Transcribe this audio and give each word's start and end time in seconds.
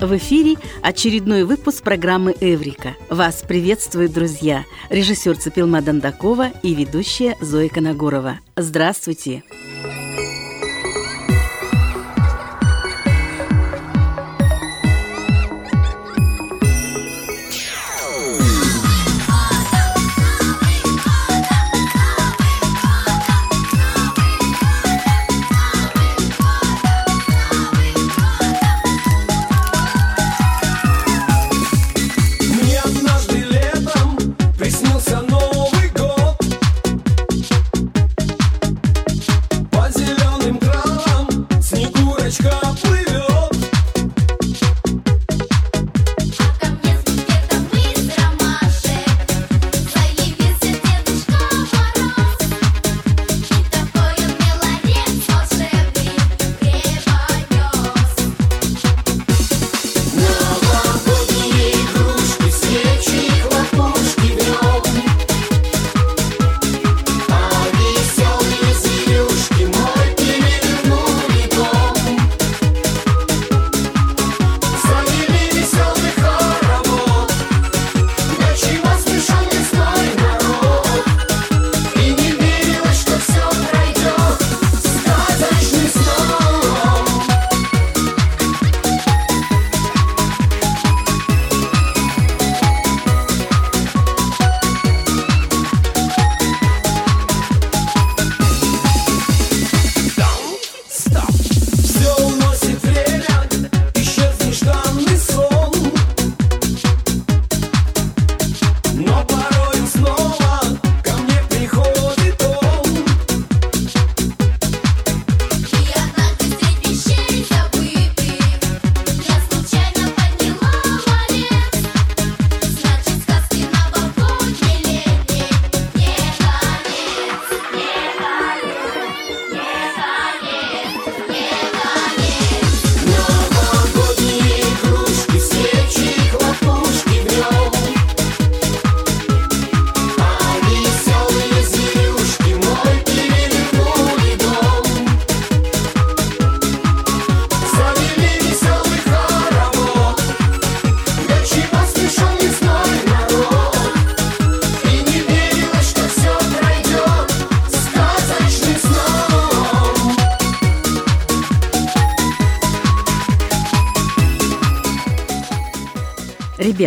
В 0.00 0.16
эфире 0.16 0.54
очередной 0.80 1.42
выпуск 1.42 1.82
программы 1.82 2.32
«Эврика». 2.40 2.94
Вас 3.10 3.42
приветствуют 3.46 4.12
друзья, 4.12 4.64
режиссер 4.90 5.36
Цепилма 5.36 5.82
Дандакова 5.82 6.50
и 6.62 6.72
ведущая 6.72 7.36
Зоя 7.40 7.68
Коногорова. 7.68 8.38
Здравствуйте! 8.56 9.42
Здравствуйте! 9.48 9.87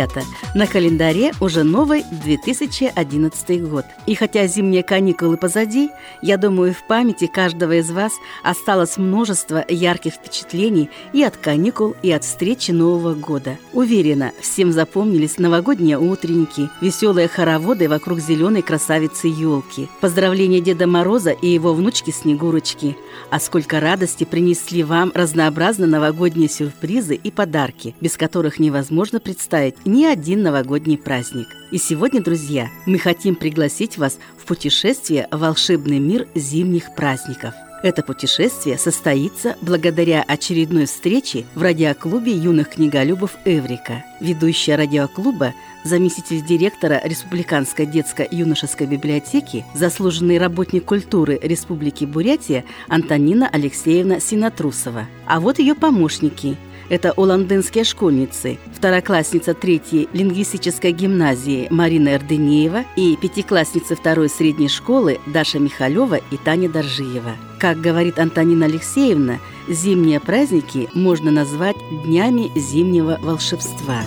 Ребята, 0.02 0.24
на 0.54 0.66
календаре 0.66 1.30
уже 1.40 1.62
новый 1.62 2.02
2011 2.24 3.62
год. 3.68 3.84
И 4.06 4.16
хотя 4.16 4.48
зимние 4.48 4.82
каникулы 4.82 5.36
позади, 5.36 5.90
я 6.22 6.38
думаю, 6.38 6.74
в 6.74 6.84
памяти 6.88 7.28
каждого 7.28 7.78
из 7.78 7.88
вас 7.92 8.12
осталось 8.42 8.96
множество 8.96 9.64
ярких 9.68 10.14
впечатлений 10.14 10.90
и 11.12 11.22
от 11.22 11.36
каникул, 11.36 11.94
и 12.02 12.10
от 12.10 12.24
встречи 12.24 12.72
Нового 12.72 13.14
года. 13.14 13.58
Уверена, 13.72 14.32
всем 14.40 14.72
запомнились 14.72 15.38
новогодние 15.38 16.00
утренники, 16.00 16.68
веселые 16.80 17.28
хороводы 17.28 17.88
вокруг 17.88 18.18
зеленой 18.18 18.62
красавицы 18.62 19.28
елки, 19.28 19.88
поздравления 20.00 20.60
Деда 20.60 20.88
Мороза 20.88 21.30
и 21.30 21.46
его 21.46 21.74
внучки 21.74 22.10
Снегурочки. 22.10 22.96
А 23.30 23.38
сколько 23.38 23.78
радости 23.78 24.24
принесли 24.24 24.82
вам 24.82 25.12
разнообразно 25.14 25.86
новогодние 25.86 26.48
сюрпризы 26.48 27.14
и 27.14 27.30
подарки, 27.30 27.94
без 28.00 28.16
которых 28.16 28.58
невозможно 28.58 29.20
представить 29.20 29.76
ни 29.92 30.06
один 30.06 30.42
новогодний 30.42 30.96
праздник. 30.96 31.48
И 31.70 31.76
сегодня, 31.76 32.22
друзья, 32.22 32.70
мы 32.86 32.98
хотим 32.98 33.34
пригласить 33.34 33.98
вас 33.98 34.18
в 34.38 34.46
путешествие 34.46 35.28
в 35.30 35.38
волшебный 35.38 35.98
мир 35.98 36.26
зимних 36.34 36.94
праздников. 36.94 37.52
Это 37.82 38.02
путешествие 38.02 38.78
состоится 38.78 39.56
благодаря 39.60 40.22
очередной 40.22 40.86
встрече 40.86 41.44
в 41.54 41.62
радиоклубе 41.62 42.32
юных 42.32 42.70
книголюбов 42.70 43.36
«Эврика». 43.44 44.04
Ведущая 44.20 44.76
радиоклуба, 44.76 45.52
заместитель 45.84 46.42
директора 46.42 47.00
Республиканской 47.04 47.84
детско-юношеской 47.84 48.86
библиотеки, 48.86 49.66
заслуженный 49.74 50.38
работник 50.38 50.84
культуры 50.86 51.38
Республики 51.42 52.04
Бурятия 52.04 52.64
Антонина 52.88 53.46
Алексеевна 53.48 54.20
Синатрусова. 54.20 55.06
А 55.26 55.40
вот 55.40 55.58
ее 55.58 55.74
помощники– 55.74 56.56
это 56.88 57.12
уландынские 57.12 57.84
школьницы, 57.84 58.58
второклассница 58.74 59.54
третьей 59.54 60.08
лингвистической 60.12 60.92
гимназии 60.92 61.68
Марина 61.70 62.14
Эрденеева 62.14 62.84
и 62.96 63.16
пятиклассницы 63.16 63.96
второй 63.96 64.28
средней 64.28 64.68
школы 64.68 65.20
Даша 65.26 65.58
Михалева 65.58 66.16
и 66.30 66.36
Таня 66.36 66.68
Доржиева. 66.68 67.36
Как 67.58 67.80
говорит 67.80 68.18
Антонина 68.18 68.66
Алексеевна, 68.66 69.38
зимние 69.68 70.20
праздники 70.20 70.88
можно 70.94 71.30
назвать 71.30 71.76
днями 72.04 72.50
зимнего 72.58 73.18
волшебства. 73.22 74.02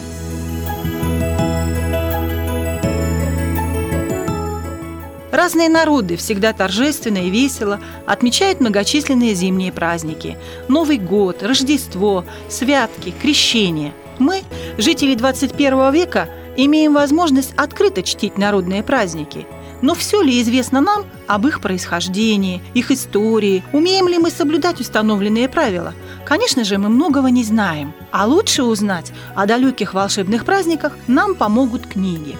Разные 5.35 5.67
народы 5.67 6.15
всегда 6.15 6.53
торжественно 6.53 7.17
и 7.17 7.29
весело 7.29 7.81
отмечают 8.05 8.61
многочисленные 8.61 9.33
зимние 9.33 9.73
праздники. 9.73 10.37
Новый 10.69 10.97
год, 10.97 11.43
Рождество, 11.43 12.23
святки, 12.47 13.13
крещение. 13.21 13.91
Мы, 14.17 14.43
жители 14.77 15.13
21 15.13 15.91
века, 15.91 16.29
имеем 16.55 16.93
возможность 16.93 17.53
открыто 17.57 18.01
чтить 18.01 18.37
народные 18.37 18.81
праздники. 18.81 19.45
Но 19.81 19.93
все 19.93 20.21
ли 20.21 20.41
известно 20.41 20.79
нам 20.79 21.03
об 21.27 21.45
их 21.45 21.59
происхождении, 21.59 22.61
их 22.73 22.89
истории? 22.89 23.61
Умеем 23.73 24.07
ли 24.07 24.17
мы 24.17 24.29
соблюдать 24.29 24.79
установленные 24.79 25.49
правила? 25.49 25.93
Конечно 26.23 26.63
же, 26.63 26.77
мы 26.77 26.87
многого 26.87 27.27
не 27.27 27.43
знаем. 27.43 27.93
А 28.09 28.25
лучше 28.25 28.63
узнать 28.63 29.11
о 29.35 29.45
далеких 29.45 29.93
волшебных 29.93 30.45
праздниках 30.45 30.93
нам 31.07 31.35
помогут 31.35 31.87
книги. 31.87 32.37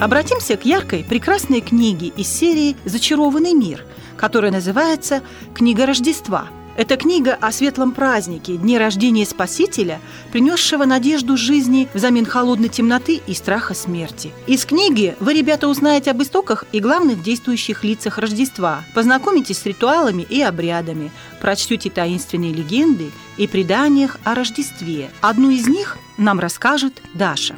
Обратимся 0.00 0.58
к 0.58 0.66
яркой, 0.66 1.04
прекрасной 1.04 1.62
книге 1.62 2.08
из 2.08 2.28
серии 2.28 2.76
«Зачарованный 2.84 3.54
мир», 3.54 3.82
которая 4.18 4.52
называется 4.52 5.22
«Книга 5.54 5.86
Рождества». 5.86 6.48
Это 6.76 6.98
книга 6.98 7.38
о 7.40 7.50
светлом 7.50 7.92
празднике, 7.92 8.58
дне 8.58 8.76
рождения 8.76 9.24
Спасителя, 9.24 9.98
принесшего 10.32 10.84
надежду 10.84 11.38
жизни 11.38 11.88
взамен 11.94 12.26
холодной 12.26 12.68
темноты 12.68 13.22
и 13.26 13.32
страха 13.32 13.72
смерти. 13.72 14.32
Из 14.46 14.66
книги 14.66 15.16
вы, 15.18 15.32
ребята, 15.32 15.66
узнаете 15.66 16.10
об 16.10 16.22
истоках 16.22 16.66
и 16.72 16.80
главных 16.80 17.22
действующих 17.22 17.82
лицах 17.82 18.18
Рождества, 18.18 18.84
познакомитесь 18.94 19.56
с 19.56 19.64
ритуалами 19.64 20.26
и 20.28 20.42
обрядами, 20.42 21.10
прочтете 21.40 21.88
таинственные 21.88 22.52
легенды 22.52 23.10
и 23.38 23.46
преданиях 23.46 24.18
о 24.24 24.34
Рождестве. 24.34 25.08
Одну 25.22 25.48
из 25.48 25.66
них 25.66 25.96
нам 26.18 26.38
расскажет 26.38 27.00
Даша. 27.14 27.54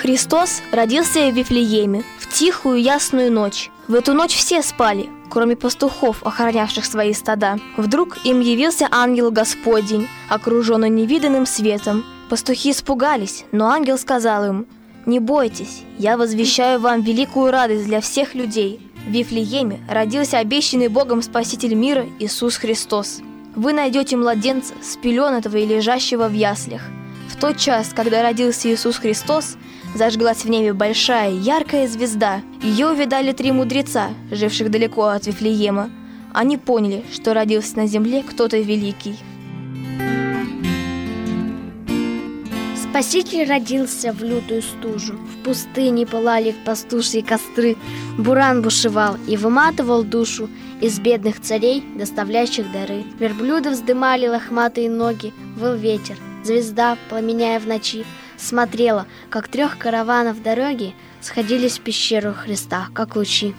Христос 0.00 0.62
родился 0.72 1.28
в 1.28 1.34
Вифлееме 1.34 2.04
в 2.18 2.32
тихую 2.32 2.80
ясную 2.80 3.30
ночь. 3.30 3.70
В 3.86 3.92
эту 3.92 4.14
ночь 4.14 4.34
все 4.34 4.62
спали, 4.62 5.10
кроме 5.28 5.56
пастухов, 5.56 6.22
охранявших 6.26 6.86
свои 6.86 7.12
стада. 7.12 7.58
Вдруг 7.76 8.16
им 8.24 8.40
явился 8.40 8.88
ангел 8.90 9.30
Господень, 9.30 10.08
окруженный 10.30 10.88
невиданным 10.88 11.44
светом. 11.44 12.06
Пастухи 12.30 12.70
испугались, 12.70 13.44
но 13.52 13.68
ангел 13.68 13.98
сказал 13.98 14.46
им, 14.46 14.66
«Не 15.04 15.20
бойтесь, 15.20 15.82
я 15.98 16.16
возвещаю 16.16 16.80
вам 16.80 17.02
великую 17.02 17.50
радость 17.50 17.84
для 17.84 18.00
всех 18.00 18.34
людей. 18.34 18.80
В 19.06 19.10
Вифлееме 19.10 19.80
родился 19.86 20.38
обещанный 20.38 20.88
Богом 20.88 21.20
Спаситель 21.20 21.74
мира 21.74 22.06
Иисус 22.18 22.56
Христос. 22.56 23.20
Вы 23.54 23.74
найдете 23.74 24.16
младенца, 24.16 24.72
спеленатого 24.82 25.58
и 25.58 25.66
лежащего 25.66 26.26
в 26.26 26.32
яслях. 26.32 26.80
В 27.28 27.36
тот 27.38 27.58
час, 27.58 27.92
когда 27.94 28.22
родился 28.22 28.72
Иисус 28.72 28.96
Христос, 28.96 29.56
Зажглась 29.94 30.44
в 30.44 30.48
небе 30.48 30.72
большая, 30.72 31.32
яркая 31.32 31.88
звезда. 31.88 32.42
Ее 32.62 32.88
увидали 32.88 33.32
три 33.32 33.50
мудреца, 33.50 34.10
живших 34.30 34.70
далеко 34.70 35.06
от 35.06 35.26
Вифлеема. 35.26 35.90
Они 36.32 36.56
поняли, 36.56 37.04
что 37.12 37.34
родился 37.34 37.76
на 37.76 37.86
земле 37.86 38.22
кто-то 38.22 38.58
великий. 38.58 39.16
Спаситель 42.90 43.48
родился 43.48 44.12
в 44.12 44.22
лютую 44.22 44.62
стужу. 44.62 45.14
В 45.14 45.44
пустыне 45.44 46.06
пылали 46.06 46.54
пастушьи 46.64 47.20
костры. 47.20 47.76
Буран 48.18 48.62
бушевал 48.62 49.16
и 49.28 49.36
выматывал 49.36 50.02
душу 50.02 50.48
из 50.80 50.98
бедных 50.98 51.40
царей, 51.40 51.84
доставляющих 51.96 52.70
дары. 52.72 53.04
Верблюды 53.18 53.70
вздымали 53.70 54.26
лохматые 54.28 54.90
ноги, 54.90 55.32
выл 55.56 55.74
ветер. 55.74 56.16
Звезда, 56.42 56.96
пламеняя 57.08 57.60
в 57.60 57.66
ночи, 57.66 58.04
смотрела, 58.40 59.06
как 59.28 59.48
трех 59.48 59.78
караванов 59.78 60.42
дороги 60.42 60.94
сходились 61.20 61.78
в 61.78 61.82
пещеру 61.82 62.32
Христа, 62.32 62.88
как 62.94 63.16
лучи. 63.16 63.54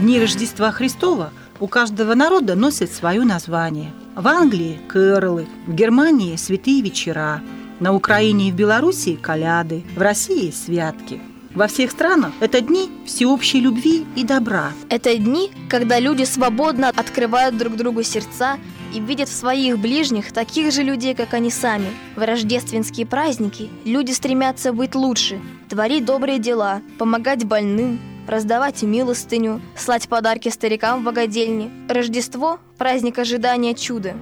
Дни 0.00 0.20
Рождества 0.20 0.70
Христова 0.72 1.32
у 1.58 1.68
каждого 1.68 2.14
народа 2.14 2.54
носят 2.54 2.92
свое 2.92 3.22
название. 3.22 3.92
В 4.14 4.28
Англии– 4.28 4.80
Кэрлы, 4.88 5.46
в 5.66 5.74
Германии– 5.74 6.36
Святые 6.36 6.82
вечера, 6.82 7.42
на 7.80 7.94
Украине 7.94 8.48
и 8.48 8.52
в 8.52 8.54
Белоруссии– 8.54 9.16
Коляды, 9.22 9.84
в 9.96 10.00
России– 10.00 10.50
Святки– 10.52 11.20
во 11.56 11.68
всех 11.68 11.90
странах 11.90 12.32
это 12.40 12.60
дни 12.60 12.90
всеобщей 13.06 13.60
любви 13.60 14.04
и 14.14 14.24
добра. 14.24 14.72
Это 14.90 15.16
дни, 15.16 15.50
когда 15.70 15.98
люди 15.98 16.24
свободно 16.24 16.90
открывают 16.90 17.56
друг 17.56 17.76
другу 17.76 18.02
сердца 18.02 18.58
и 18.96 19.00
видят 19.00 19.28
в 19.28 19.32
своих 19.32 19.78
ближних 19.78 20.32
таких 20.32 20.72
же 20.72 20.82
людей, 20.82 21.14
как 21.14 21.34
они 21.34 21.50
сами. 21.50 21.88
В 22.16 22.24
рождественские 22.24 23.06
праздники 23.06 23.68
люди 23.84 24.12
стремятся 24.12 24.72
быть 24.72 24.94
лучше, 24.94 25.40
творить 25.68 26.04
добрые 26.04 26.38
дела, 26.38 26.80
помогать 26.98 27.44
больным, 27.44 28.00
раздавать 28.26 28.82
милостыню, 28.82 29.60
слать 29.76 30.08
подарки 30.08 30.48
старикам 30.48 31.02
в 31.02 31.04
богадельне. 31.04 31.70
Рождество– 31.88 32.58
праздник 32.78 33.18
ожидания 33.18 33.74
чуда. 33.74 34.14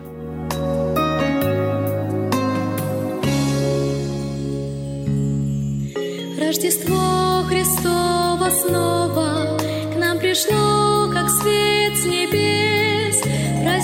Рождество 6.40 7.44
Христово 7.48 8.50
снова 8.50 9.56
к 9.92 9.96
нам 9.98 10.18
пришло, 10.18 11.10
как 11.12 11.28
свет 11.30 11.96
с 11.96 12.04
небес, 12.04 12.83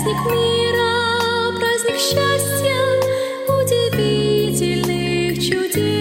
праздник 0.00 0.32
мира, 0.32 1.58
праздник 1.58 1.98
счастья, 1.98 2.80
удивительных 3.48 5.38
чудес. 5.38 5.99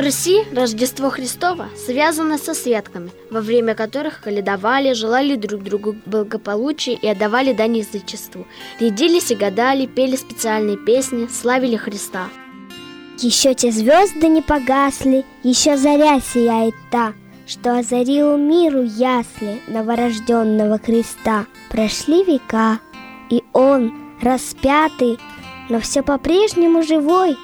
На 0.00 0.06
Руси 0.06 0.44
Рождество 0.54 1.10
Христово 1.10 1.68
связано 1.76 2.38
со 2.38 2.54
святками, 2.54 3.10
во 3.30 3.42
время 3.42 3.74
которых 3.74 4.22
каледовали, 4.22 4.94
желали 4.94 5.36
друг 5.36 5.62
другу 5.62 5.94
благополучия 6.06 6.94
и 6.94 7.06
отдавали 7.06 7.52
дань 7.52 7.76
язычеству. 7.76 8.46
Рядились 8.80 9.30
и 9.30 9.34
гадали, 9.34 9.84
пели 9.84 10.16
специальные 10.16 10.78
песни, 10.78 11.26
славили 11.26 11.76
Христа. 11.76 12.28
Еще 13.18 13.52
те 13.52 13.70
звезды 13.70 14.26
не 14.28 14.40
погасли, 14.40 15.26
еще 15.42 15.76
заря 15.76 16.18
сияет 16.20 16.74
та, 16.90 17.12
что 17.46 17.78
озарила 17.78 18.38
миру 18.38 18.80
ясли 18.82 19.60
новорожденного 19.68 20.78
Христа. 20.78 21.44
Прошли 21.68 22.24
века, 22.24 22.80
и 23.28 23.44
он, 23.52 23.92
распятый, 24.22 25.18
но 25.68 25.78
все 25.78 26.02
по-прежнему 26.02 26.82
живой, 26.82 27.36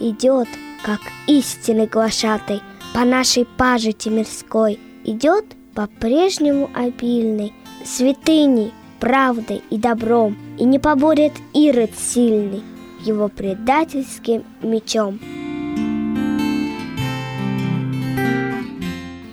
идет 0.00 0.48
как 0.82 1.00
истинный 1.26 1.86
глашатый, 1.86 2.62
по 2.94 3.04
нашей 3.04 3.44
пажити 3.44 4.08
мирской 4.08 4.78
идет 5.04 5.44
по-прежнему 5.74 6.70
обильный, 6.74 7.52
святыней, 7.84 8.72
правдой 9.00 9.62
и 9.70 9.78
добром, 9.78 10.36
и 10.58 10.64
не 10.64 10.78
поборет 10.78 11.32
Ирод 11.54 11.90
сильный 11.96 12.62
его 13.04 13.28
предательским 13.28 14.44
мечом. 14.62 15.20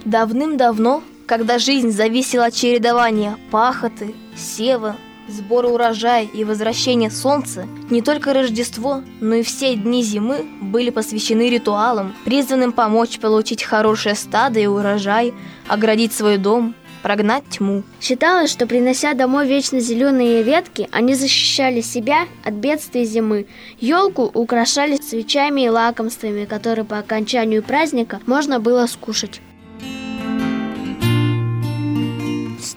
Давным-давно, 0.05 1.01
когда 1.25 1.57
жизнь 1.57 1.89
зависела 1.89 2.45
от 2.45 2.53
чередования 2.53 3.37
пахоты, 3.49 4.13
сева, 4.35 4.95
сбора 5.27 5.67
урожая 5.67 6.23
и 6.25 6.43
возвращения 6.43 7.09
солнца, 7.09 7.67
не 7.89 8.01
только 8.01 8.33
Рождество, 8.33 9.01
но 9.21 9.35
и 9.35 9.43
все 9.43 9.75
дни 9.75 10.03
зимы 10.03 10.45
были 10.61 10.89
посвящены 10.89 11.49
ритуалам, 11.49 12.15
призванным 12.25 12.71
помочь 12.71 13.19
получить 13.19 13.63
хорошее 13.63 14.15
стадо 14.15 14.59
и 14.59 14.65
урожай, 14.67 15.33
оградить 15.67 16.13
свой 16.13 16.37
дом, 16.37 16.75
прогнать 17.01 17.43
тьму. 17.49 17.83
Считалось, 18.01 18.49
что 18.49 18.65
принося 18.65 19.13
домой 19.13 19.47
вечно 19.47 19.79
зеленые 19.79 20.41
ветки, 20.41 20.89
они 20.91 21.13
защищали 21.13 21.81
себя 21.81 22.25
от 22.43 22.55
бедствий 22.55 23.05
зимы. 23.05 23.45
Елку 23.79 24.23
украшали 24.23 24.95
свечами 24.97 25.61
и 25.61 25.69
лакомствами, 25.69 26.45
которые 26.45 26.83
по 26.83 26.97
окончанию 26.97 27.61
праздника 27.61 28.19
можно 28.25 28.59
было 28.59 28.87
скушать. 28.87 29.39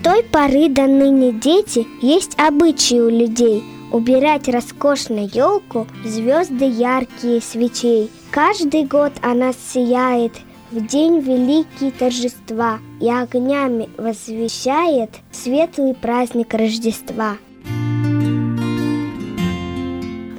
Той 0.03 0.23
поры 0.23 0.69
до 0.69 0.87
ныне 0.87 1.33
дети 1.33 1.87
есть 2.01 2.39
обычаи 2.39 3.01
у 3.01 3.09
людей 3.09 3.63
убирать 3.91 4.49
роскошную 4.49 5.29
елку 5.33 5.87
звезды 6.05 6.65
яркие 6.65 7.41
свечей. 7.41 8.11
Каждый 8.31 8.85
год 8.85 9.13
она 9.23 9.53
сияет 9.53 10.33
в 10.71 10.87
день 10.87 11.21
великий 11.21 11.91
торжества 11.91 12.79
и 13.01 13.11
огнями 13.11 13.89
возвещает 13.97 15.11
светлый 15.33 15.95
праздник 15.95 16.53
Рождества. 16.53 17.39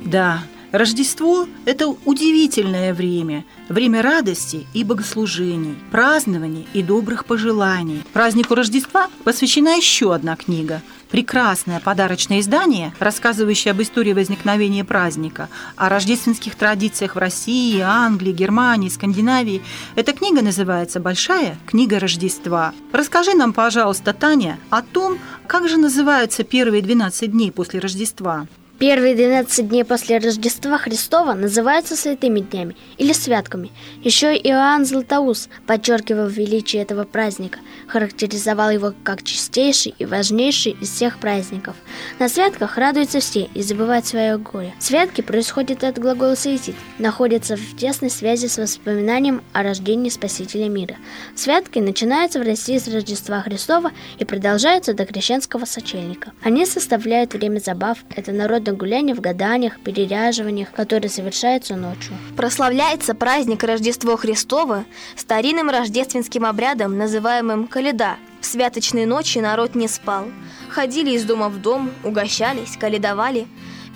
Да, 0.05 0.43
Рождество– 0.71 1.47
это 1.65 1.87
удивительное 1.87 2.93
время, 2.93 3.43
время 3.69 4.03
радости 4.03 4.67
и 4.75 4.83
богослужений, 4.83 5.75
празднований 5.89 6.67
и 6.73 6.83
добрых 6.83 7.25
пожеланий. 7.25 8.03
Празднику 8.13 8.53
Рождества 8.53 9.07
посвящена 9.23 9.77
еще 9.77 10.13
одна 10.13 10.35
книга– 10.35 10.83
прекрасное 11.09 11.79
подарочное 11.79 12.39
издание, 12.39 12.93
рассказывающее 12.99 13.71
об 13.71 13.81
истории 13.81 14.13
возникновения 14.13 14.83
праздника, 14.83 15.49
о 15.75 15.89
рождественских 15.89 16.53
традициях 16.53 17.15
в 17.15 17.17
России, 17.19 17.79
Англии, 17.79 18.31
Германии, 18.31 18.89
Скандинавии. 18.89 19.63
Эта 19.95 20.13
книга 20.13 20.43
называется 20.43 20.99
«Большая 20.99 21.57
книга 21.65 21.99
Рождества». 21.99 22.75
Расскажи 22.91 23.33
нам, 23.33 23.53
пожалуйста, 23.53 24.13
Таня, 24.13 24.59
о 24.69 24.83
том, 24.83 25.17
как 25.47 25.67
же 25.67 25.77
называются 25.77 26.43
первые 26.43 26.83
12 26.83 27.31
дней 27.31 27.51
после 27.51 27.79
Рождества. 27.79 28.45
Первые 28.79 29.13
12 29.13 29.67
дней 29.67 29.83
после 29.83 30.19
Рождества 30.19 30.77
Христова 30.77 31.33
называются 31.33 31.97
святыми 31.97 32.39
днями 32.39 32.77
или 32.97 33.11
святками. 33.11 33.73
Еще 34.05 34.37
Иоанн 34.37 34.85
Златоуст 34.85 35.49
подчеркивал 35.67 36.27
величие 36.27 36.83
этого 36.83 37.03
праздника, 37.03 37.59
характеризовал 37.89 38.69
его 38.69 38.93
как 39.03 39.23
чистейший 39.23 39.93
и 39.99 40.05
важнейший 40.05 40.77
из 40.79 40.91
всех 40.91 41.19
праздников. 41.19 41.75
На 42.19 42.29
святках 42.29 42.77
радуются 42.77 43.19
все 43.19 43.49
и 43.53 43.61
забывают 43.63 44.05
свое 44.05 44.37
горе. 44.37 44.73
Святки 44.79 45.19
происходят 45.19 45.83
от 45.83 45.99
глагола 45.99 46.35
«светить», 46.35 46.77
находятся 46.99 47.57
в 47.57 47.75
тесной 47.75 48.09
связи 48.09 48.47
с 48.47 48.57
воспоминанием 48.57 49.41
о 49.51 49.61
рождении 49.61 50.07
Спасителя 50.07 50.69
мира. 50.69 50.95
Святки 51.35 51.79
начинаются 51.79 52.39
в 52.39 52.43
России 52.43 52.77
с 52.77 52.87
Рождества 52.87 53.41
Христова 53.41 53.91
и 54.19 54.23
продолжаются 54.23 54.93
до 54.93 55.05
крещенского 55.05 55.65
сочельника. 55.65 56.31
Они 56.43 56.65
составляют 56.65 57.33
время 57.33 57.59
забав, 57.59 57.97
это 58.15 58.31
народное 58.69 58.73
гуляние 58.73 59.15
в 59.15 59.21
гаданиях, 59.21 59.79
переряживаниях, 59.79 60.71
которые 60.71 61.09
совершаются 61.09 61.75
ночью. 61.75 62.13
Прославляется 62.35 63.13
праздник 63.13 63.63
Рождество 63.63 64.17
Христово 64.17 64.85
старинным 65.15 65.69
рождественским 65.69 66.45
обрядом, 66.45 66.97
называемым 66.97 67.67
«Каледа». 67.67 68.17
В 68.41 68.45
святочные 68.45 69.05
ночи 69.05 69.39
народ 69.39 69.75
не 69.75 69.87
спал. 69.87 70.25
Ходили 70.69 71.11
из 71.11 71.25
дома 71.25 71.49
в 71.49 71.61
дом, 71.61 71.91
угощались, 72.03 72.77
каледовали, 72.79 73.47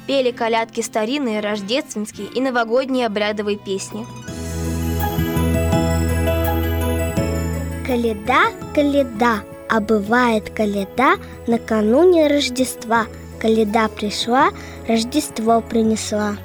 пели 0.08 0.32
колядки 0.32 0.82
старинные, 0.82 1.40
рождественские 1.40 2.28
и 2.28 2.42
новогодние 2.42 3.06
обрядовые 3.06 3.58
песни. 3.58 4.06
Каледа, 7.88 8.52
каледа, 8.76 9.44
а 9.70 9.80
бывает 9.80 10.50
каледа 10.50 11.16
накануне 11.48 12.28
Рождества– 12.28 13.06
Каледа 13.44 13.90
пришла, 13.90 14.52
Рождество 14.88 15.60
принесла. 15.60 16.38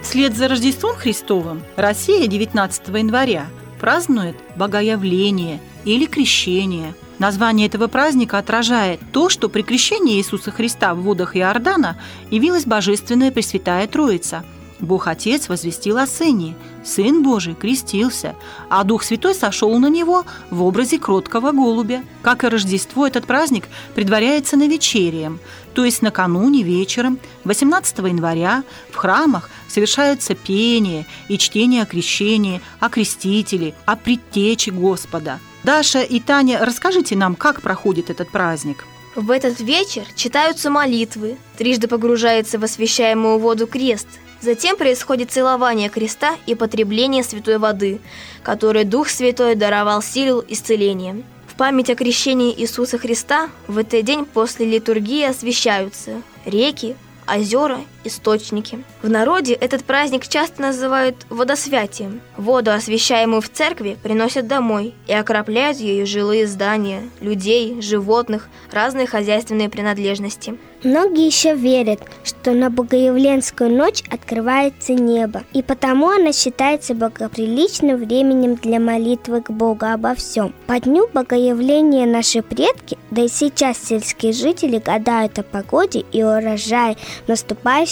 Вслед 0.00 0.36
за 0.36 0.46
Рождеством 0.46 0.94
Христовым 0.94 1.64
Россия 1.74 2.28
19 2.28 2.86
января 2.90 3.46
празднует 3.80 4.36
Богоявление 4.54 5.58
или 5.84 6.06
Крещение. 6.06 6.94
Название 7.18 7.66
этого 7.66 7.88
праздника 7.88 8.38
отражает 8.38 9.00
то, 9.12 9.28
что 9.28 9.48
при 9.48 9.62
крещении 9.62 10.18
Иисуса 10.18 10.52
Христа 10.52 10.94
в 10.94 11.00
водах 11.00 11.36
Иордана 11.36 11.96
явилась 12.30 12.64
Божественная 12.64 13.32
Пресвятая 13.32 13.88
Троица– 13.88 14.44
Бог 14.80 15.06
Отец 15.06 15.48
возвестил 15.48 15.98
о 15.98 16.06
Сыне, 16.06 16.56
Сын 16.84 17.22
Божий 17.22 17.54
крестился, 17.54 18.34
а 18.68 18.82
Дух 18.84 19.04
Святой 19.04 19.34
сошел 19.34 19.78
на 19.78 19.88
него 19.88 20.24
в 20.50 20.62
образе 20.62 20.98
кроткого 20.98 21.52
голубя. 21.52 22.02
Как 22.22 22.44
и 22.44 22.48
Рождество, 22.48 23.06
этот 23.06 23.26
праздник 23.26 23.68
предваряется 23.94 24.56
на 24.56 24.66
вечерием, 24.66 25.38
то 25.74 25.84
есть 25.84 26.02
накануне 26.02 26.62
вечером, 26.62 27.18
18 27.44 27.98
января, 27.98 28.64
в 28.90 28.96
храмах 28.96 29.48
совершаются 29.68 30.34
пение 30.34 31.06
и 31.28 31.38
чтение 31.38 31.82
о 31.82 31.86
крещении, 31.86 32.60
о 32.80 32.88
крестителе, 32.88 33.74
о 33.86 33.96
предтече 33.96 34.72
Господа. 34.72 35.38
Даша 35.62 36.02
и 36.02 36.20
Таня, 36.20 36.64
расскажите 36.64 37.16
нам, 37.16 37.36
как 37.36 37.62
проходит 37.62 38.10
этот 38.10 38.30
праздник. 38.30 38.84
В 39.16 39.30
этот 39.30 39.60
вечер 39.60 40.02
читаются 40.16 40.70
молитвы, 40.70 41.38
трижды 41.56 41.86
погружается 41.86 42.58
в 42.58 42.64
освящаемую 42.64 43.38
воду 43.38 43.68
крест– 43.68 44.08
Затем 44.44 44.76
происходит 44.76 45.30
целование 45.30 45.88
креста 45.88 46.36
и 46.44 46.54
потребление 46.54 47.24
святой 47.24 47.56
воды, 47.56 47.98
которой 48.42 48.84
Дух 48.84 49.08
Святой 49.08 49.54
даровал 49.54 50.02
силу 50.02 50.44
исцеления. 50.46 51.22
В 51.46 51.54
память 51.54 51.88
о 51.88 51.94
крещении 51.94 52.54
Иисуса 52.54 52.98
Христа 52.98 53.48
в 53.68 53.78
этот 53.78 54.04
день 54.04 54.26
после 54.26 54.66
литургии 54.66 55.24
освящаются 55.24 56.20
реки, 56.44 56.94
озера, 57.26 57.80
источники. 58.04 58.84
В 59.02 59.10
народе 59.10 59.54
этот 59.54 59.84
праздник 59.84 60.28
часто 60.28 60.62
называют 60.62 61.16
водосвятием. 61.28 62.20
Воду, 62.36 62.72
освящаемую 62.72 63.40
в 63.40 63.48
церкви, 63.48 63.96
приносят 64.02 64.46
домой 64.46 64.94
и 65.06 65.12
окропляют 65.12 65.78
ею 65.78 66.06
жилые 66.06 66.46
здания, 66.46 67.02
людей, 67.20 67.80
животных, 67.80 68.48
разные 68.70 69.06
хозяйственные 69.06 69.68
принадлежности. 69.68 70.56
Многие 70.84 71.24
еще 71.24 71.54
верят, 71.54 72.00
что 72.24 72.52
на 72.52 72.68
Богоявленскую 72.68 73.70
ночь 73.70 74.02
открывается 74.10 74.92
небо, 74.92 75.42
и 75.54 75.62
потому 75.62 76.10
она 76.10 76.30
считается 76.32 76.94
богоприличным 76.94 77.96
временем 77.96 78.56
для 78.56 78.80
молитвы 78.80 79.40
к 79.40 79.50
Богу 79.50 79.86
обо 79.86 80.14
всем. 80.14 80.54
По 80.66 80.78
дню 80.78 81.08
Богоявления 81.10 82.04
наши 82.04 82.42
предки, 82.42 82.98
да 83.10 83.22
и 83.22 83.28
сейчас 83.28 83.78
сельские 83.78 84.34
жители 84.34 84.76
гадают 84.78 85.38
о 85.38 85.42
погоде 85.42 86.04
и 86.12 86.22
урожае 86.22 86.98
в 87.26 87.32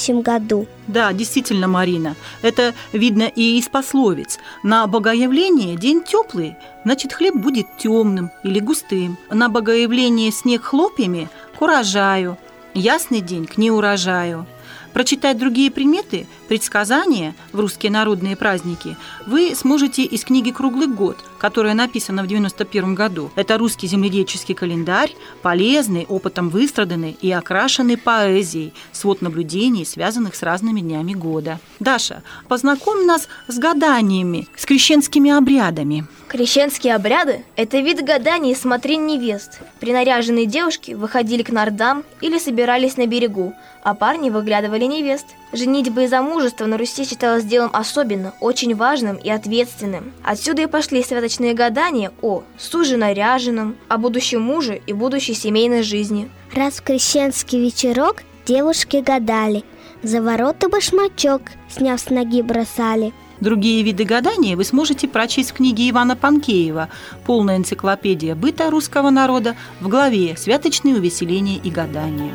наступающем 0.03 0.23
году. 0.23 0.67
Да, 0.87 1.13
действительно, 1.13 1.69
Марина, 1.69 2.17
это 2.43 2.75
видно 2.93 3.25
и 3.25 3.59
из 3.59 3.69
пословиц. 3.69 4.39
На 4.63 4.87
Богоявление 4.87 5.77
день 5.77 6.03
теплый, 6.03 6.57
значит 6.85 7.13
хлеб 7.13 7.35
будет 7.35 7.67
темным 7.79 8.31
или 8.43 8.59
густым. 8.61 9.17
На 9.31 9.49
Богоявление 9.49 10.33
снег 10.33 10.63
хлопьями 10.63 11.29
к 11.57 11.63
урожаю– 11.63 12.37
Ясный 12.75 13.21
день 13.21 13.47
к 13.47 13.59
неурожаю. 13.59 14.47
Прочитать 14.95 15.39
другие 15.39 15.71
приметы, 15.71 16.27
предсказания 16.53 17.35
в 17.55 17.61
русские 17.61 17.91
народные 17.91 18.37
праздники 18.37 18.99
вы 19.27 19.55
сможете 19.55 20.03
из 20.03 20.23
книги 20.23 20.51
«Круглый 20.51 20.87
год», 20.87 21.17
которая 21.39 21.73
написана 21.73 22.23
в 22.23 22.27
91 22.27 22.95
году. 22.95 23.31
Это 23.37 23.57
русский 23.57 23.87
земледельческий 23.87 24.55
календарь, 24.55 25.15
полезный, 25.41 26.05
опытом 26.07 26.51
выстраданный 26.51 27.17
и 27.19 27.33
окрашенный 27.33 27.97
поэзией, 27.97 28.75
свод 28.93 29.23
наблюдений, 29.23 29.87
связанных 29.87 30.35
с 30.35 30.43
разными 30.43 30.81
днями 30.81 31.15
года. 31.15 31.59
Даша, 31.81 32.23
познакомь 32.49 33.07
нас 33.07 33.29
с 33.49 33.57
гаданиями, 33.57 34.47
с 34.55 34.67
крещенскими 34.67 35.31
обрядами. 35.31 36.05
Крещенские 36.29 36.95
обряды– 36.95 37.47
это 37.57 37.81
вид 37.81 38.05
гаданий 38.05 38.53
и 38.53 38.55
смотрин 38.55 39.07
невест. 39.07 39.61
Принаряженные 39.81 40.45
девушки 40.45 40.93
выходили 40.93 41.43
к 41.43 41.51
нардам 41.51 42.05
или 42.21 42.39
собирались 42.39 42.99
на 42.99 43.07
берегу, 43.07 43.55
а 43.83 43.95
парни 43.95 44.29
выглядывали 44.29 44.85
невест. 44.85 45.27
Женитьба 45.53 46.05
и 46.05 46.07
замужество 46.07 46.67
на 46.67 46.79
Руси 46.79 47.05
считалось 47.05 47.45
делом 47.45 47.71
особенно, 47.73 48.35
очень 48.41 48.75
важным 48.75 49.17
и 49.17 49.29
ответственным. 49.31 50.13
Отсюда 50.23 50.63
и 50.63 50.67
пошли 50.67 51.03
святочные 51.03 51.55
гадания 51.55 52.11
о 52.23 52.43
сужено-ряженом, 52.59 53.77
о 53.89 53.99
будущем 53.99 54.41
муже 54.41 54.81
и 54.87 54.93
будущей 54.93 55.35
семейной 55.35 55.83
жизни. 55.83 56.31
Раз 56.55 56.75
в 56.75 56.83
крещенский 56.83 57.63
вечерок 57.63 58.23
девушки 58.47 58.97
гадали, 58.97 59.65
за 60.03 60.23
ворота 60.23 60.69
башмачок, 60.69 61.43
сняв 61.69 62.01
с 62.01 62.11
ноги, 62.11 62.43
бросали– 62.43 63.13
Другие 63.43 63.83
виды 63.83 64.05
гадания 64.05 64.57
вы 64.57 64.63
сможете 64.63 65.09
прочесть 65.09 65.51
в 65.51 65.55
книге 65.55 65.91
Ивана 65.91 66.15
Панкеева 66.15 66.89
«Полная 67.27 67.57
энциклопедия 67.57 68.37
быта 68.37 68.71
русского 68.71 69.11
народа» 69.11 69.57
в 69.81 69.89
главе 69.89 70.37
«Святочные 70.37 70.95
увеселения 70.95 71.57
и 71.57 71.69
гадания». 71.69 72.31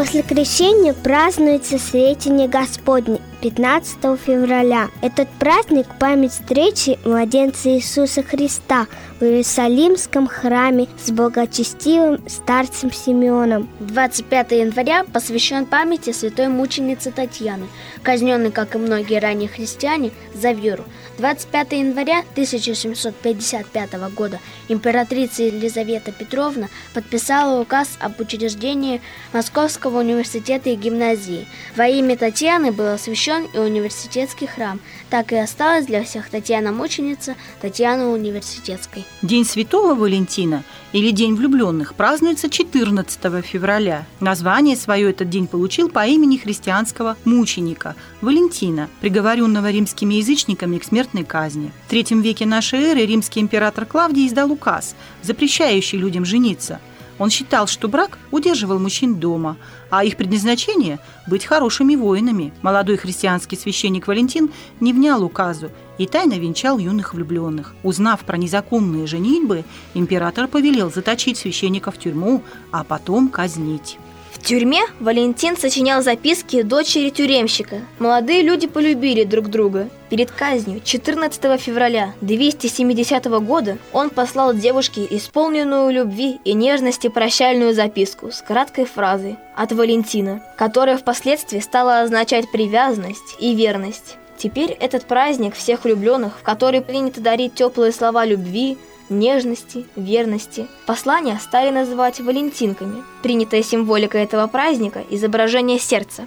После 0.00 0.22
крещения 0.22 0.94
празднуется 0.94 1.78
Сретение 1.78 2.48
Господне 2.48 3.20
15 3.40 3.98
февраля. 4.18 4.90
Этот 5.00 5.28
праздник– 5.38 5.86
память 5.98 6.32
встречи 6.32 6.98
младенца 7.04 7.70
Иисуса 7.70 8.22
Христа 8.22 8.86
в 9.18 9.24
Иерусалимском 9.24 10.26
храме 10.26 10.88
с 11.02 11.10
благочестивым 11.10 12.22
старцем 12.28 12.92
Симеоном. 12.92 13.68
25 13.80 14.52
января 14.52 15.04
посвящен 15.04 15.64
памяти 15.64 16.12
святой 16.12 16.48
мученицы 16.48 17.10
Татьяны, 17.10 17.66
казненной, 18.02 18.50
как 18.50 18.74
и 18.74 18.78
многие 18.78 19.18
ранние 19.20 19.48
христиане, 19.48 20.10
за 20.34 20.52
веру. 20.52 20.84
25 21.18 21.72
января 21.72 22.20
1755 22.32 23.92
года 24.14 24.38
императрица 24.68 25.44
Елизавета 25.44 26.12
Петровна 26.12 26.68
подписала 26.94 27.60
указ 27.60 27.96
об 28.00 28.20
учреждении 28.20 29.00
Московского 29.32 30.00
университета 30.00 30.70
и 30.70 30.76
гимназии. 30.76 31.46
Во 31.76 31.86
имя 31.86 32.16
Татьяны 32.16 32.72
был 32.72 32.88
освящен 32.88 33.29
освящен 33.30 33.48
и 33.52 33.58
университетский 33.58 34.46
храм. 34.46 34.80
Так 35.08 35.32
и 35.32 35.36
осталось 35.36 35.86
для 35.86 36.04
всех 36.04 36.28
Татьяна 36.30 36.72
Мученица, 36.72 37.34
Татьяна 37.60 38.10
Университетской. 38.10 39.04
День 39.22 39.44
Святого 39.44 39.94
Валентина 39.94 40.64
или 40.92 41.10
День 41.10 41.34
влюбленных 41.34 41.94
празднуется 41.94 42.48
14 42.48 43.44
февраля. 43.44 44.06
Название 44.20 44.76
свое 44.76 45.10
этот 45.10 45.28
день 45.28 45.46
получил 45.46 45.88
по 45.88 46.06
имени 46.06 46.36
христианского 46.36 47.16
мученика 47.24 47.94
Валентина, 48.20 48.88
приговоренного 49.00 49.70
римскими 49.70 50.14
язычниками 50.14 50.78
к 50.78 50.84
смертной 50.84 51.24
казни. 51.24 51.72
В 51.86 51.90
третьем 51.90 52.22
веке 52.22 52.46
нашей 52.46 52.80
эры 52.80 53.06
римский 53.06 53.40
император 53.40 53.86
Клавдий 53.86 54.26
издал 54.26 54.50
указ, 54.50 54.94
запрещающий 55.22 55.98
людям 55.98 56.24
жениться– 56.24 56.80
он 57.20 57.28
считал, 57.28 57.66
что 57.66 57.86
брак 57.86 58.18
удерживал 58.30 58.78
мужчин 58.78 59.16
дома, 59.20 59.58
а 59.90 60.02
их 60.04 60.16
предназначение– 60.16 60.98
быть 61.26 61.44
хорошими 61.44 61.94
воинами. 61.94 62.52
Молодой 62.62 62.96
христианский 62.96 63.56
священник 63.56 64.06
Валентин 64.06 64.50
не 64.80 64.94
внял 64.94 65.22
указу 65.22 65.70
и 65.98 66.06
тайно 66.06 66.38
венчал 66.38 66.78
юных 66.78 67.12
влюбленных. 67.12 67.74
Узнав 67.82 68.20
про 68.20 68.38
незаконные 68.38 69.06
женитьбы, 69.06 69.64
император 69.92 70.48
повелел 70.48 70.90
заточить 70.90 71.36
священника 71.36 71.90
в 71.90 71.98
тюрьму, 71.98 72.42
а 72.72 72.84
потом 72.84 73.28
казнить. 73.28 73.98
В 74.40 74.42
тюрьме 74.42 74.80
Валентин 75.00 75.56
сочинял 75.56 76.02
записки 76.02 76.62
дочери 76.62 77.10
тюремщика. 77.10 77.82
Молодые 77.98 78.40
люди 78.40 78.66
полюбили 78.66 79.24
друг 79.24 79.48
друга. 79.48 79.90
Перед 80.08 80.30
казнью 80.30 80.80
14 80.82 81.60
февраля 81.60 82.14
270 82.22 83.26
года 83.44 83.76
он 83.92 84.08
послал 84.08 84.54
девушке 84.54 85.06
исполненную 85.10 85.92
любви 85.92 86.40
и 86.44 86.54
нежности 86.54 87.08
прощальную 87.08 87.74
записку 87.74 88.32
с 88.32 88.40
краткой 88.40 88.86
фразой 88.86 89.36
«От 89.54 89.72
Валентина», 89.72 90.42
которая 90.56 90.96
впоследствии 90.96 91.60
стала 91.60 92.00
означать 92.00 92.50
привязанность 92.50 93.36
и 93.38 93.54
верность. 93.54 94.16
Теперь 94.38 94.70
этот 94.70 95.04
праздник 95.04 95.54
всех 95.54 95.84
влюбленных, 95.84 96.38
в 96.38 96.42
который 96.42 96.80
принято 96.80 97.20
дарить 97.20 97.54
теплые 97.54 97.92
слова 97.92 98.24
любви, 98.24 98.78
нежности, 99.10 99.86
верности. 99.96 100.66
Послания 100.86 101.38
стали 101.42 101.70
называть 101.70 102.20
валентинками. 102.20 103.02
Принятая 103.22 103.62
символика 103.62 104.16
этого 104.16 104.46
праздника– 104.46 105.04
изображение 105.10 105.78
сердца. 105.78 106.26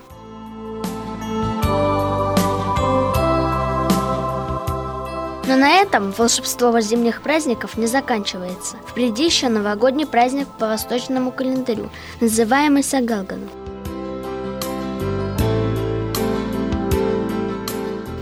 Но 5.45 5.57
на 5.57 5.69
этом 5.69 6.11
волшебство 6.11 6.79
зимних 6.79 7.21
праздников 7.21 7.77
не 7.77 7.87
заканчивается. 7.87 8.77
Впереди 8.87 9.25
еще 9.25 9.49
новогодний 9.49 10.05
праздник 10.05 10.47
по 10.59 10.67
восточному 10.67 11.31
календарю, 11.31 11.89
называемый 12.21 12.83
Сагалганом. 12.83 13.49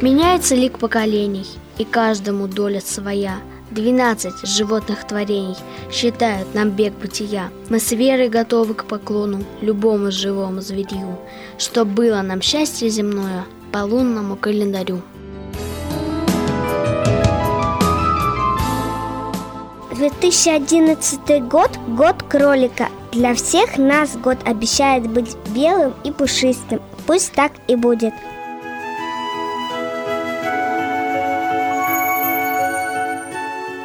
Меняется 0.01 0.55
лик 0.55 0.79
поколений, 0.79 1.45
и 1.77 1.85
каждому 1.85 2.47
доля 2.47 2.81
своя– 2.81 3.37
Двенадцать 3.71 4.45
животных 4.45 5.07
творений 5.07 5.55
считают 5.89 6.53
нам 6.53 6.71
бег 6.71 6.91
бытия. 7.01 7.49
Мы 7.69 7.79
с 7.79 7.93
верой 7.93 8.27
готовы 8.27 8.73
к 8.73 8.83
поклону 8.83 9.45
любому 9.61 10.11
живому 10.11 10.59
зверю, 10.59 11.17
что 11.57 11.85
было 11.85 12.21
нам 12.21 12.41
счастье 12.41 12.89
земное 12.89 13.45
по 13.71 13.77
лунному 13.77 14.35
календарю. 14.35 15.01
«2011 19.91 21.47
год– 21.47 21.71
год 21.87 22.23
кролика. 22.23 22.89
Для 23.13 23.33
всех 23.35 23.77
нас 23.77 24.17
год 24.17 24.39
обещает 24.43 25.07
быть 25.07 25.37
белым 25.55 25.93
и 26.03 26.11
пушистым. 26.11 26.81
Пусть 27.07 27.31
так 27.31 27.53
и 27.69 27.77
будет». 27.77 28.13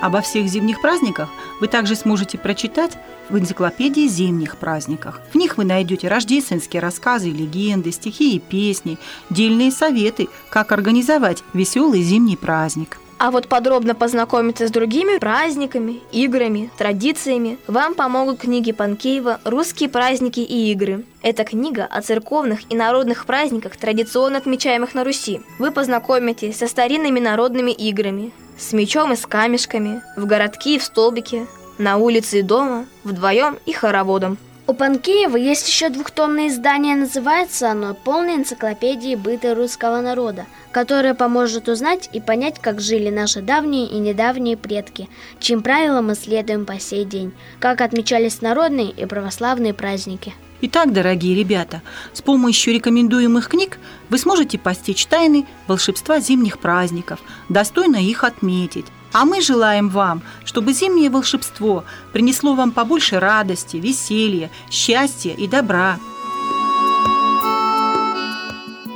Обо 0.07 0.21
всех 0.21 0.47
зимних 0.47 0.81
праздниках 0.81 1.29
вы 1.59 1.67
также 1.67 1.97
сможете 1.97 2.39
прочитать 2.39 2.97
в 3.29 3.37
энциклопедии 3.37 4.07
зимних 4.07 4.57
праздниках. 4.57 5.21
В 5.33 5.35
них 5.35 5.57
вы 5.57 5.65
найдете 5.65 6.07
рождественские 6.07 6.81
рассказы, 6.81 7.31
легенды, 7.31 7.91
стихи 7.91 8.37
и 8.37 8.39
песни, 8.39 8.99
дельные 9.31 9.73
советы, 9.73 10.29
как 10.49 10.71
организовать 10.71 11.43
веселый 11.55 12.03
зимний 12.03 12.37
праздник. 12.37 13.01
А 13.19 13.33
вот 13.33 13.49
подробно 13.49 13.97
познакомиться 13.97 14.69
с 14.69 14.71
другими 14.71 15.19
праздниками, 15.19 15.99
играми, 16.13 16.71
традициями 16.79 17.59
вам 17.67 17.95
помогут 17.95 18.39
книги 18.39 18.71
Панкеева 18.71 19.41
«Русские 19.43 19.89
праздники 19.89 20.39
и 20.39 20.71
игры». 20.71 21.05
Это 21.23 21.43
книга 21.43 21.85
о 21.85 22.01
церковных 22.01 22.61
и 22.71 22.77
народных 22.77 23.27
праздниках, 23.27 23.77
традиционно 23.77 24.39
отмечаемых 24.39 24.95
на 24.95 25.03
Руси. 25.03 25.41
Вы 25.59 25.73
познакомитесь 25.73 26.59
со 26.59 26.69
старинными 26.69 27.19
народными 27.19 27.73
играми, 27.73 28.31
с 28.59 28.73
мечом 28.73 29.13
и 29.13 29.17
с 29.17 29.27
камешками, 29.27 30.03
в 30.17 30.27
городке 30.27 30.77
и 30.77 30.79
в 30.79 30.85
столбике, 30.85 31.47
на 31.79 31.97
улице 31.97 32.41
и 32.41 32.43
дома, 32.43 32.87
вдвоем 33.05 33.59
и 33.67 33.73
хороводом. 33.73 34.39
У 34.69 34.75
Панкеева 34.75 35.37
есть 35.37 35.69
еще 35.69 35.91
двухтомное 35.91 36.49
издание, 36.49 36.97
называется 36.97 37.71
оно 37.71 37.95
«Полная 37.95 38.35
энциклопедия 38.35 39.17
быта 39.17 39.55
русского 39.55 40.01
народа», 40.01 40.47
которое 40.73 41.15
поможет 41.15 41.69
узнать 41.69 42.11
и 42.13 42.21
понять, 42.21 42.59
как 42.61 42.81
жили 42.81 43.09
наши 43.09 43.43
давние 43.43 43.87
и 43.87 43.99
недавние 43.99 44.57
предки, 44.57 45.09
чьим 45.39 45.63
правилам 45.63 46.09
мы 46.09 46.17
следуем 46.17 46.67
по 46.67 46.81
сей 46.81 47.05
день, 47.05 47.33
как 47.61 47.81
отмечались 47.81 48.43
народные 48.43 48.91
и 48.91 49.07
православные 49.07 49.73
праздники. 49.73 50.35
Итак, 50.63 50.93
дорогие 50.93 51.35
ребята, 51.35 51.83
с 52.15 52.23
помощью 52.23 52.73
рекомендуемых 52.73 53.49
книг 53.49 53.79
вы 54.09 54.17
сможете 54.17 54.59
постичь 54.59 55.05
тайны 55.07 55.47
волшебства 55.67 56.19
зимних 56.19 56.59
праздников, 56.59 57.21
достойно 57.51 57.97
их 57.97 58.25
отметить. 58.25 58.87
А 59.13 59.27
мы 59.27 59.43
желаем 59.43 59.91
вам, 59.91 60.23
чтобы 60.45 60.73
зимнее 60.73 61.11
волшебство 61.11 61.85
принесло 62.13 62.55
вам 62.55 62.71
побольше 62.71 63.19
радости, 63.19 63.77
веселья, 63.77 64.51
счастья 64.71 65.33
и 65.33 65.47
добра. 65.47 65.99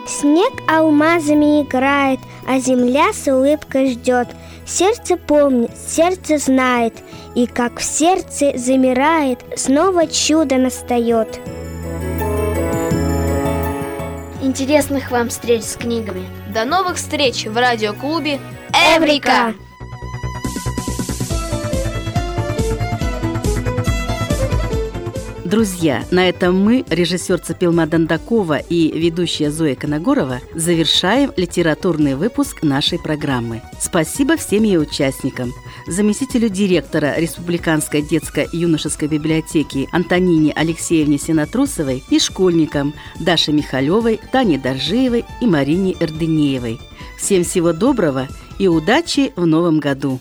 Снег 0.06 0.52
алмазами 0.66 1.62
играет, 1.62 2.20
а 2.46 2.58
земля 2.58 3.12
с 3.12 3.30
улыбкой 3.30 3.92
ждет. 3.92 4.28
Сердце 4.70 5.16
помнит, 5.16 5.72
сердце 5.76 6.38
знает, 6.38 6.94
и 7.34 7.48
как 7.48 7.80
в 7.80 7.82
сердце 7.82 8.56
замирает, 8.56 9.40
снова 9.56 10.06
чудо 10.06 10.58
настает. 10.58 11.40
Интересных 14.40 15.10
вам 15.10 15.28
встреч 15.28 15.64
с 15.64 15.74
книгами. 15.74 16.24
До 16.54 16.64
новых 16.64 16.98
встреч 16.98 17.46
в 17.46 17.56
радиоклубе 17.56 18.38
Эврика! 18.96 19.54
Друзья, 25.50 26.04
на 26.12 26.28
этом 26.28 26.62
мы, 26.62 26.84
режиссер 26.88 27.40
Цепилма 27.40 27.88
Дандакова 27.88 28.58
и 28.58 28.96
ведущая 28.96 29.50
Зоя 29.50 29.74
Коногорова, 29.74 30.38
завершаем 30.54 31.32
литературный 31.36 32.14
выпуск 32.14 32.62
нашей 32.62 33.00
программы. 33.00 33.60
Спасибо 33.80 34.36
всем 34.36 34.62
ее 34.62 34.78
участникам. 34.78 35.52
Заместителю 35.88 36.50
директора 36.50 37.16
Республиканской 37.16 38.00
детско-юношеской 38.00 39.08
библиотеки 39.08 39.88
Антонине 39.90 40.52
Алексеевне 40.52 41.18
Синатрусовой 41.18 42.04
и 42.10 42.20
школьникам 42.20 42.94
Даше 43.18 43.50
Михалевой, 43.50 44.20
Тане 44.30 44.56
Доржиевой 44.56 45.24
и 45.40 45.46
Марине 45.46 45.96
Эрдынеевой. 45.98 46.78
Всем 47.18 47.42
всего 47.42 47.72
доброго 47.72 48.28
и 48.60 48.68
удачи 48.68 49.32
в 49.34 49.46
новом 49.46 49.80
году! 49.80 50.20